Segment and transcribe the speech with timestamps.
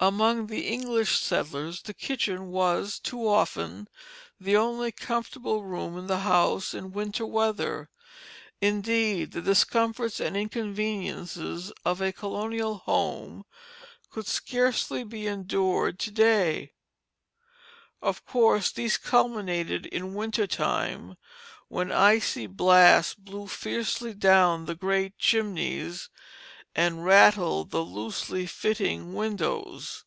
[0.00, 3.88] Among the English settlers the kitchen was, too often,
[4.38, 7.88] the only comfortable room in the house in winter weather.
[8.60, 13.42] Indeed, the discomforts and inconveniences of a colonial home
[14.08, 16.74] could scarcely be endured to day;
[18.00, 21.16] of course these culminated in the winter time,
[21.66, 26.08] when icy blasts blew fiercely down the great chimneys,
[26.76, 30.04] and rattled the loosely fitting windows.